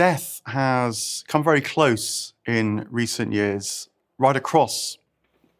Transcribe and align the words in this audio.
death 0.00 0.40
has 0.46 1.24
come 1.28 1.44
very 1.44 1.60
close 1.60 2.32
in 2.46 2.86
recent 2.90 3.34
years, 3.34 3.90
right 4.16 4.34
across 4.34 4.96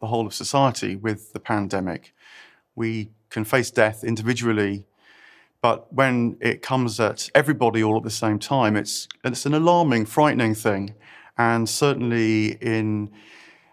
the 0.01 0.07
whole 0.07 0.27
of 0.27 0.33
society 0.33 0.97
with 0.97 1.35
the 1.35 1.39
pandemic. 1.39 2.15
We 2.75 3.11
can 3.29 3.45
face 3.45 3.71
death 3.71 4.03
individually, 4.03 4.87
but 5.61 5.93
when 5.93 6.39
it 6.41 6.63
comes 6.63 6.99
at 6.99 7.29
everybody 7.35 7.85
all 7.85 7.99
at 7.99 8.03
the 8.03 8.09
same 8.09 8.39
time, 8.39 8.77
it's, 8.77 9.09
it's 9.23 9.45
an 9.45 9.53
alarming, 9.53 10.07
frightening 10.07 10.55
thing. 10.55 10.95
And 11.37 11.69
certainly 11.69 12.53
in 12.63 13.11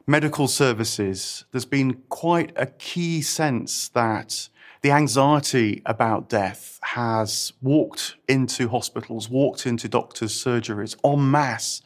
medical 0.05 0.49
services, 0.49 1.45
there's 1.53 1.63
been 1.63 2.03
quite 2.09 2.51
a 2.57 2.65
key 2.65 3.21
sense 3.21 3.87
that 3.87 4.49
the 4.81 4.91
anxiety 4.91 5.81
about 5.85 6.27
death 6.27 6.76
has 6.97 7.53
walked 7.61 8.15
into 8.27 8.69
hospitals, 8.69 9.29
walked 9.29 9.67
into 9.67 9.87
doctors' 9.87 10.33
surgeries 10.33 10.95
en 11.05 11.29
masse, 11.29 11.83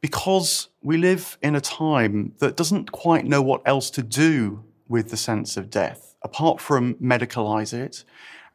because 0.00 0.68
we 0.82 0.96
live 0.96 1.38
in 1.42 1.54
a 1.54 1.60
time 1.60 2.34
that 2.40 2.56
doesn't 2.56 2.90
quite 2.90 3.24
know 3.24 3.40
what 3.40 3.62
else 3.64 3.88
to 3.88 4.02
do 4.02 4.64
with 4.88 5.10
the 5.10 5.16
sense 5.16 5.56
of 5.56 5.70
death, 5.70 6.16
apart 6.22 6.60
from 6.60 6.94
medicalize 6.94 7.72
it 7.72 8.02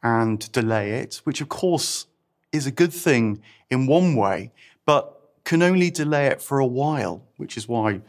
and 0.02 0.52
delay 0.52 0.90
it, 0.90 1.22
which 1.24 1.40
of 1.40 1.48
course 1.48 2.06
is 2.52 2.66
a 2.66 2.70
good 2.70 2.92
thing 2.92 3.40
in 3.70 3.86
one 3.86 4.14
way, 4.14 4.52
but 4.84 5.18
can 5.44 5.62
only 5.62 5.90
delay 5.90 6.26
it 6.26 6.42
for 6.42 6.58
a 6.58 6.66
while, 6.66 7.24
which 7.38 7.56
is 7.56 7.66
why 7.66 8.02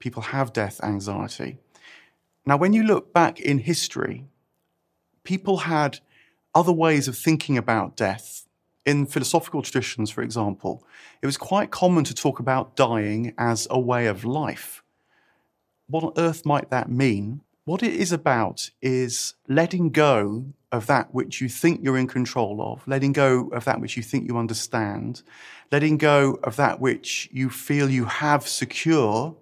people 0.00 0.22
have 0.22 0.52
death 0.52 0.80
anxiety. 0.82 1.58
Now, 2.44 2.56
when 2.56 2.72
you 2.72 2.82
look 2.82 3.12
back 3.12 3.38
in 3.38 3.58
history, 3.58 4.24
people 5.22 5.58
had 5.58 6.00
other 6.54 6.72
ways 6.72 7.08
of 7.08 7.16
thinking 7.16 7.56
about 7.56 7.96
death. 7.96 8.46
In 8.86 9.06
philosophical 9.06 9.62
traditions, 9.62 10.10
for 10.10 10.22
example, 10.22 10.84
it 11.22 11.26
was 11.26 11.36
quite 11.36 11.70
common 11.70 12.02
to 12.04 12.14
talk 12.14 12.40
about 12.40 12.76
dying 12.76 13.34
as 13.36 13.66
a 13.70 13.78
way 13.78 14.06
of 14.06 14.24
life. 14.24 14.82
What 15.86 16.04
on 16.04 16.12
earth 16.16 16.46
might 16.46 16.70
that 16.70 16.90
mean? 16.90 17.42
What 17.64 17.82
it 17.82 17.92
is 17.92 18.10
about 18.10 18.70
is 18.80 19.34
letting 19.48 19.90
go 19.90 20.46
of 20.72 20.86
that 20.86 21.12
which 21.14 21.40
you 21.40 21.48
think 21.48 21.80
you're 21.82 21.98
in 21.98 22.06
control 22.06 22.62
of, 22.62 22.86
letting 22.86 23.12
go 23.12 23.48
of 23.48 23.64
that 23.64 23.80
which 23.80 23.96
you 23.96 24.02
think 24.02 24.26
you 24.26 24.38
understand, 24.38 25.22
letting 25.70 25.98
go 25.98 26.38
of 26.42 26.56
that 26.56 26.80
which 26.80 27.28
you 27.32 27.50
feel 27.50 27.90
you 27.90 28.06
have 28.06 28.48
secure, 28.48 29.36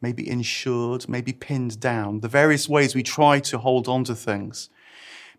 maybe 0.00 0.28
insured, 0.28 1.08
maybe 1.08 1.32
pinned 1.32 1.80
down, 1.80 2.20
the 2.20 2.28
various 2.28 2.68
ways 2.68 2.94
we 2.94 3.02
try 3.02 3.40
to 3.40 3.58
hold 3.58 3.88
on 3.88 4.04
to 4.04 4.14
things. 4.14 4.68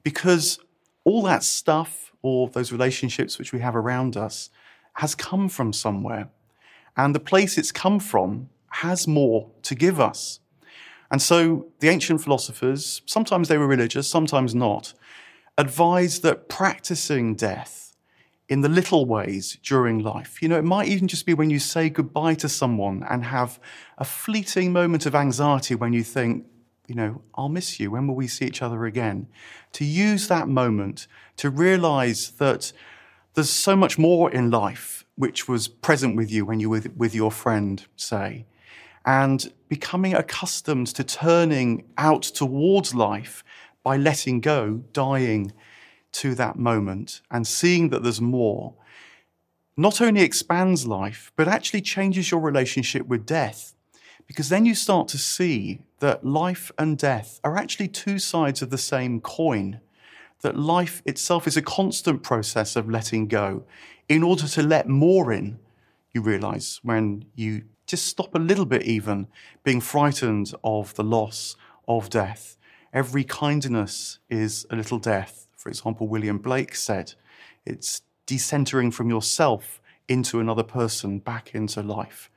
Because 0.01 0.59
all 1.03 1.21
that 1.23 1.43
stuff, 1.43 2.11
or 2.21 2.47
those 2.49 2.71
relationships 2.71 3.37
which 3.37 3.51
we 3.51 3.59
have 3.59 3.75
around 3.75 4.15
us, 4.15 4.49
has 4.93 5.15
come 5.15 5.49
from 5.49 5.73
somewhere. 5.73 6.29
And 6.95 7.13
the 7.13 7.19
place 7.19 7.57
it's 7.57 7.71
come 7.71 7.99
from 7.99 8.49
has 8.69 9.07
more 9.07 9.49
to 9.63 9.75
give 9.75 9.99
us. 9.99 10.39
And 11.11 11.21
so 11.21 11.67
the 11.79 11.89
ancient 11.89 12.23
philosophers, 12.23 13.01
sometimes 13.05 13.47
they 13.47 13.57
were 13.57 13.67
religious, 13.67 14.07
sometimes 14.07 14.55
not, 14.55 14.93
advised 15.57 16.23
that 16.23 16.49
practicing 16.49 17.35
death 17.35 17.95
in 18.49 18.61
the 18.61 18.69
little 18.69 19.05
ways 19.05 19.57
during 19.63 19.99
life, 19.99 20.41
you 20.41 20.49
know, 20.49 20.57
it 20.57 20.63
might 20.63 20.87
even 20.87 21.07
just 21.07 21.25
be 21.25 21.33
when 21.33 21.49
you 21.49 21.59
say 21.59 21.89
goodbye 21.89 22.35
to 22.35 22.49
someone 22.49 23.03
and 23.09 23.25
have 23.25 23.59
a 23.97 24.03
fleeting 24.03 24.73
moment 24.73 25.05
of 25.05 25.15
anxiety 25.15 25.75
when 25.75 25.93
you 25.93 26.03
think, 26.03 26.45
you 26.87 26.95
know, 26.95 27.21
I'll 27.35 27.49
miss 27.49 27.79
you. 27.79 27.91
When 27.91 28.07
will 28.07 28.15
we 28.15 28.27
see 28.27 28.45
each 28.45 28.61
other 28.61 28.85
again? 28.85 29.27
To 29.73 29.85
use 29.85 30.27
that 30.27 30.47
moment 30.47 31.07
to 31.37 31.49
realize 31.49 32.31
that 32.31 32.73
there's 33.33 33.49
so 33.49 33.75
much 33.75 33.97
more 33.97 34.29
in 34.29 34.51
life 34.51 35.05
which 35.15 35.47
was 35.47 35.67
present 35.67 36.15
with 36.15 36.31
you 36.31 36.45
when 36.45 36.59
you 36.59 36.69
were 36.69 36.77
with, 36.77 36.95
with 36.95 37.15
your 37.15 37.31
friend, 37.31 37.85
say, 37.95 38.45
and 39.05 39.51
becoming 39.69 40.13
accustomed 40.13 40.87
to 40.87 41.03
turning 41.03 41.83
out 41.97 42.23
towards 42.23 42.93
life 42.93 43.43
by 43.83 43.97
letting 43.97 44.39
go, 44.39 44.83
dying 44.93 45.51
to 46.13 46.35
that 46.35 46.57
moment, 46.57 47.21
and 47.31 47.47
seeing 47.47 47.89
that 47.89 48.03
there's 48.03 48.21
more, 48.21 48.75
not 49.75 49.99
only 49.99 50.21
expands 50.21 50.85
life, 50.85 51.31
but 51.35 51.47
actually 51.47 51.81
changes 51.81 52.29
your 52.29 52.39
relationship 52.39 53.07
with 53.07 53.25
death. 53.25 53.73
Because 54.33 54.49
then 54.49 54.65
you 54.65 54.73
start 54.73 55.07
to 55.09 55.19
see 55.19 55.81
that 55.99 56.25
life 56.25 56.71
and 56.79 56.97
death 56.97 57.39
are 57.43 57.55
actually 57.55 57.87
two 57.87 58.17
sides 58.17 58.63
of 58.63 58.71
the 58.71 58.79
same 58.79 59.21
coin, 59.21 59.79
that 60.41 60.57
life 60.57 61.03
itself 61.05 61.45
is 61.45 61.55
a 61.55 61.61
constant 61.61 62.23
process 62.23 62.75
of 62.75 62.89
letting 62.89 63.27
go. 63.27 63.63
In 64.09 64.23
order 64.23 64.47
to 64.47 64.63
let 64.63 64.89
more 64.89 65.31
in, 65.31 65.59
you 66.13 66.21
realize 66.23 66.79
when 66.81 67.25
you 67.35 67.65
just 67.85 68.07
stop 68.07 68.33
a 68.33 68.39
little 68.39 68.65
bit, 68.65 68.81
even 68.81 69.27
being 69.63 69.79
frightened 69.79 70.51
of 70.63 70.95
the 70.95 71.03
loss 71.03 71.55
of 71.87 72.09
death. 72.09 72.57
Every 72.91 73.23
kindness 73.23 74.17
is 74.31 74.65
a 74.71 74.75
little 74.75 74.97
death. 74.97 75.45
For 75.55 75.69
example, 75.69 76.07
William 76.07 76.39
Blake 76.39 76.75
said, 76.75 77.13
it's 77.67 78.01
decentering 78.25 78.91
from 78.91 79.11
yourself 79.11 79.79
into 80.07 80.39
another 80.39 80.63
person, 80.63 81.19
back 81.19 81.53
into 81.53 81.83
life. 81.83 82.31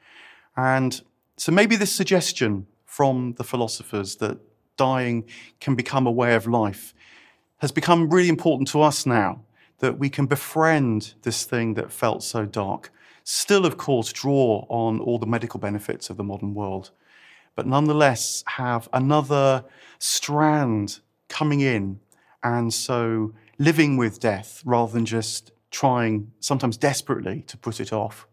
And 0.59 1.01
so 1.37 1.53
maybe 1.53 1.77
this 1.77 1.95
suggestion 1.95 2.67
from 2.85 3.35
the 3.35 3.45
philosophers 3.45 4.17
that 4.17 4.39
dying 4.77 5.25
can 5.61 5.75
become 5.75 6.07
a 6.07 6.11
way 6.11 6.35
of 6.35 6.47
life 6.47 6.95
has 7.59 7.73
become 7.73 8.11
really 8.11 8.29
important 8.29 8.69
to 8.69 8.83
us 8.83 9.07
now, 9.07 9.43
that 9.79 9.99
we 9.99 10.09
can 10.11 10.27
befriend 10.27 11.15
this 11.23 11.45
thing 11.45 11.75
that 11.75 11.93
felt 11.93 12.23
so 12.23 12.45
dark. 12.45 12.93
Still, 13.25 13.67
of 13.67 13.77
course, 13.77 14.13
draw 14.13 14.67
on 14.69 15.01
all 15.01 15.19
the 15.19 15.27
medical 15.27 15.59
benefits 15.59 16.11
of 16.11 16.17
the 16.17 16.25
modern 16.25 16.55
world, 16.55 16.91
but 17.55 17.67
nonetheless 17.67 18.45
have 18.47 18.89
another 18.93 19.65
strand 19.99 21.01
coming 21.29 21.61
in. 21.61 22.01
And 22.43 22.73
so 22.73 23.33
living 23.59 23.97
with 23.97 24.21
death 24.21 24.63
rather 24.65 24.93
than 24.93 25.07
just 25.07 25.51
trying, 25.71 26.33
sometimes 26.41 26.77
desperately, 26.77 27.43
to 27.49 27.57
put 27.57 27.81
it 27.81 27.93
off. 27.93 28.27